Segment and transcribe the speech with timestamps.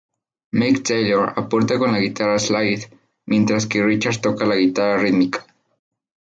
[0.53, 2.89] Mick Taylor aporta con la guitarra slide,
[3.27, 5.45] mientras que Richards toca la guitarra rítmica.